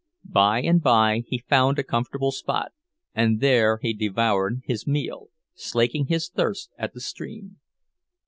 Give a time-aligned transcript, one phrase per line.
[0.33, 2.71] By and by he found a comfortable spot,
[3.13, 7.59] and there he devoured his meal, slaking his thirst at the stream.